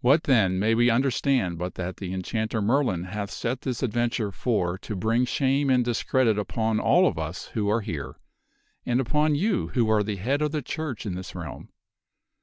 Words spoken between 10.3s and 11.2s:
of the church in